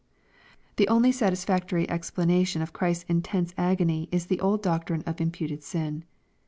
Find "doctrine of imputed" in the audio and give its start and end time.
4.63-5.61